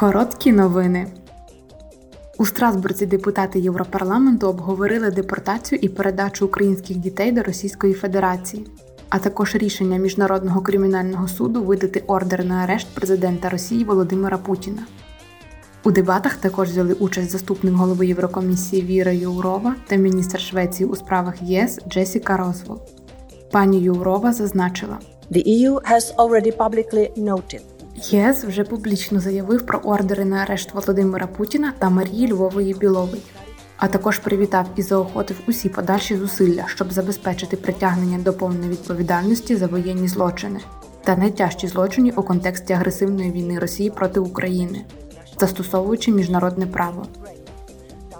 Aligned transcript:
Короткі 0.00 0.52
новини. 0.52 1.06
У 2.38 2.46
Страсбурзі 2.46 3.06
депутати 3.06 3.60
Європарламенту 3.60 4.48
обговорили 4.48 5.10
депортацію 5.10 5.78
і 5.82 5.88
передачу 5.88 6.46
українських 6.46 6.96
дітей 6.96 7.32
до 7.32 7.42
Російської 7.42 7.94
Федерації, 7.94 8.66
а 9.08 9.18
також 9.18 9.54
рішення 9.54 9.98
Міжнародного 9.98 10.60
кримінального 10.60 11.28
суду 11.28 11.62
видати 11.62 12.04
ордер 12.06 12.44
на 12.44 12.54
арешт 12.54 12.88
президента 12.94 13.48
Росії 13.48 13.84
Володимира 13.84 14.38
Путіна. 14.38 14.82
У 15.84 15.90
дебатах 15.90 16.36
також 16.36 16.68
взяли 16.68 16.92
участь 16.92 17.30
заступник 17.30 17.74
голови 17.74 18.06
Єврокомісії 18.06 18.82
Віра 18.82 19.12
Юрова 19.12 19.74
та 19.86 19.96
міністр 19.96 20.40
Швеції 20.40 20.88
у 20.88 20.96
справах 20.96 21.42
ЄС 21.42 21.78
Джесіка 21.88 22.36
Розвол. 22.36 22.78
Пані 23.50 23.80
Юрова 23.80 24.32
зазначила. 24.32 24.98
The 25.30 25.42
EU 25.46 25.74
has 25.90 26.16
already 26.16 26.56
publicly 26.56 27.24
noted 27.24 27.77
ЄС 28.02 28.44
вже 28.44 28.64
публічно 28.64 29.20
заявив 29.20 29.66
про 29.66 29.78
ордери 29.78 30.24
на 30.24 30.36
арешт 30.36 30.74
Володимира 30.74 31.26
Путіна 31.26 31.72
та 31.78 31.90
Марії 31.90 32.32
Львової 32.32 32.74
Білової, 32.74 33.22
а 33.76 33.88
також 33.88 34.18
привітав 34.18 34.66
і 34.76 34.82
заохотив 34.82 35.36
усі 35.48 35.68
подальші 35.68 36.16
зусилля, 36.16 36.64
щоб 36.66 36.92
забезпечити 36.92 37.56
притягнення 37.56 38.18
до 38.18 38.32
повної 38.32 38.70
відповідальності 38.70 39.56
за 39.56 39.66
воєнні 39.66 40.08
злочини 40.08 40.60
та 41.04 41.16
найтяжчі 41.16 41.66
злочини 41.66 42.12
у 42.16 42.22
контексті 42.22 42.72
агресивної 42.72 43.32
війни 43.32 43.58
Росії 43.58 43.90
проти 43.90 44.20
України, 44.20 44.84
застосовуючи 45.40 46.12
міжнародне 46.12 46.66
право. 46.66 47.06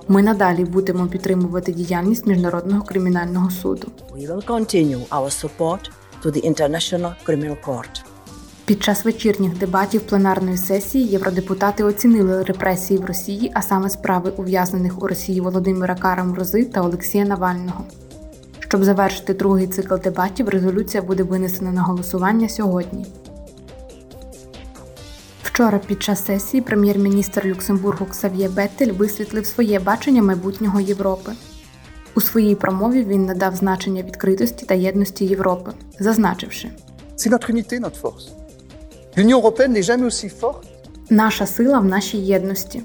Ми 0.09 0.23
надалі 0.23 0.65
будемо 0.65 1.07
підтримувати 1.07 1.73
діяльність 1.73 2.27
міжнародного 2.27 2.83
кримінального 2.83 3.51
суду. 3.51 3.93
we 4.15 4.27
will 4.27 4.45
continue 4.45 5.07
our 5.11 5.31
support 5.31 5.91
to 6.23 6.31
the 6.31 6.43
International 6.51 7.13
Criminal 7.27 7.57
Court. 7.67 8.08
Під 8.69 8.83
час 8.83 9.05
вечірніх 9.05 9.59
дебатів 9.59 10.01
пленарної 10.01 10.57
сесії 10.57 11.07
євродепутати 11.07 11.85
оцінили 11.85 12.43
репресії 12.43 13.01
в 13.01 13.05
Росії, 13.05 13.53
а 13.55 13.63
саме 13.63 13.91
справи 13.91 14.33
ув'язнених 14.37 15.03
у 15.03 15.07
Росії 15.07 15.41
Володимира 15.41 15.95
Карамрози 15.95 16.65
та 16.65 16.83
Олексія 16.83 17.25
Навального. 17.25 17.85
Щоб 18.59 18.85
завершити 18.85 19.35
другий 19.35 19.67
цикл 19.67 19.95
дебатів, 19.95 20.49
резолюція 20.49 21.03
буде 21.03 21.23
винесена 21.23 21.73
на 21.73 21.83
голосування 21.83 22.49
сьогодні. 22.49 23.07
Вчора 25.43 25.79
під 25.79 26.03
час 26.03 26.25
сесії 26.25 26.61
прем'єр-міністр 26.61 27.47
Люксембургу 27.47 28.07
Ксав'є 28.07 28.49
Беттель 28.49 28.93
висвітлив 28.93 29.47
своє 29.47 29.81
бачення 29.81 30.23
майбутнього 30.23 30.81
Європи. 30.81 31.33
У 32.15 32.21
своїй 32.21 32.55
промові 32.55 33.05
він 33.05 33.27
надав 33.27 33.57
значення 33.57 34.03
відкритості 34.03 34.67
та 34.67 34.75
єдності 34.75 35.25
Європи, 35.25 35.71
зазначивши. 36.01 36.71
C'est 37.17 37.31
notre 37.31 37.51
unité. 37.51 37.81
L'Union 39.19 39.39
européenne 39.39 39.73
n'est 39.73 39.83
jamais 39.83 40.05
aussi 40.05 40.29
forte 40.29 40.69
Наша 41.11 41.47
сила 41.47 41.79
в 41.79 41.85
нашій 41.85 42.19
єдності. 42.19 42.83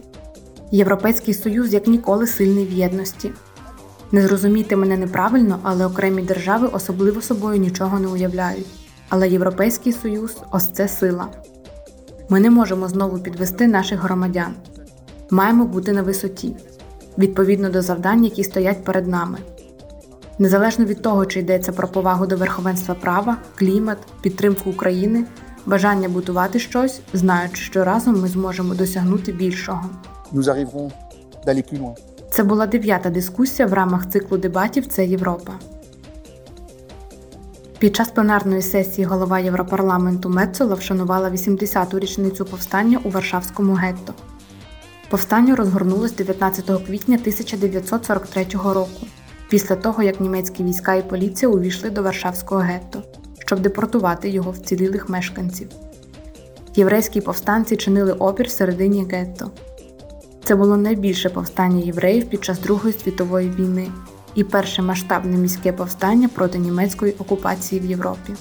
Європейський 0.72 1.34
Союз 1.34 1.74
як 1.74 1.88
ніколи 1.88 2.28
сильний 2.28 2.66
в 2.66 2.72
єдності. 2.72 3.32
Не 4.12 4.22
зрозумійте 4.22 4.76
мене 4.76 4.98
неправильно, 4.98 5.60
але 5.64 5.86
окремі 5.86 6.22
держави 6.22 6.70
особливо 6.74 7.22
собою 7.22 7.60
нічого 7.60 8.00
не 8.00 8.08
уявляють. 8.08 8.66
Але 9.10 9.30
Європейський 9.30 9.94
Союз 9.94 10.38
ось 10.52 10.72
це 10.72 10.88
сила. 10.88 11.28
Ми 12.30 12.40
не 12.40 12.50
можемо 12.50 12.88
знову 12.88 13.20
підвести 13.20 13.68
наших 13.68 14.00
громадян. 14.00 14.54
Маємо 15.30 15.66
бути 15.66 15.94
на 15.94 16.02
висоті, 16.02 16.56
відповідно 17.18 17.70
до 17.70 17.82
завдань, 17.82 18.24
які 18.24 18.44
стоять 18.44 18.84
перед 18.84 19.08
нами. 19.08 19.38
Незалежно 20.40 20.86
від 20.86 21.02
того, 21.02 21.26
чи 21.26 21.40
йдеться 21.40 21.72
про 21.72 21.88
повагу 21.88 22.28
до 22.28 22.38
верховенства 22.38 22.96
права, 22.96 23.38
клімат, 23.56 23.98
підтримку 24.22 24.70
України, 24.70 25.26
бажання 25.66 26.10
будувати 26.10 26.60
щось, 26.60 27.02
знаючи, 27.14 27.62
що 27.62 27.84
разом 27.84 28.22
ми 28.22 28.28
зможемо 28.28 28.76
досягнути 28.76 29.32
більшого. 29.32 29.90
Це 32.32 32.44
була 32.44 32.68
дев'ята 32.68 33.10
дискусія 33.10 33.68
в 33.68 33.74
рамах 33.74 34.10
циклу 34.10 34.38
дебатів 34.38 34.86
Це 34.86 35.06
Європа. 35.06 35.54
Під 37.80 37.96
час 37.96 38.10
пленарної 38.10 38.62
сесії 38.62 39.06
голова 39.06 39.40
Європарламенту 39.40 40.30
Мецола 40.30 40.76
вшанувала 40.76 41.30
80-ту 41.30 42.00
річницю 42.00 42.46
повстання 42.46 43.00
у 43.04 43.10
Варшавському 43.10 43.74
гетто. 43.74 44.14
Повстання 45.10 45.56
розгорнулось 45.56 46.16
19 46.16 46.66
квітня 46.66 47.16
1943 47.16 48.46
року, 48.54 49.08
після 49.50 49.76
того 49.76 50.04
як 50.04 50.22
німецькі 50.22 50.64
війська 50.64 50.96
і 50.96 51.10
поліція 51.10 51.52
увійшли 51.52 51.90
до 51.90 52.04
Варшавського 52.04 52.62
гетто, 52.62 53.04
щоб 53.54 53.64
депортувати 53.64 54.30
його 54.30 54.52
вцілілих 54.52 55.10
мешканців. 55.10 55.68
Єврейські 56.76 57.22
повстанці 57.22 57.76
чинили 57.76 58.14
опір 58.14 58.48
всередині 58.48 59.06
гетто. 59.12 59.52
Це 60.44 60.56
було 60.56 60.78
найбільше 60.78 61.30
повстання 61.30 61.86
євреїв 61.86 62.30
під 62.30 62.44
час 62.44 62.60
Другої 62.60 62.94
світової 62.94 63.50
війни 63.50 63.88
і 64.36 64.44
перше 64.44 64.82
масштабне 64.82 65.38
міське 65.38 65.74
повстання 65.74 66.28
проти 66.28 66.58
німецької 66.58 67.14
окупації 67.20 67.82
в 67.82 67.86
Європі. 67.86 68.34